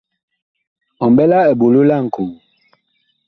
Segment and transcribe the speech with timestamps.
[1.03, 2.31] Ɔ mɓɛ la eɓolo laŋkoo?